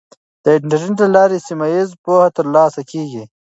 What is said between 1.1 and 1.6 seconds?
لارې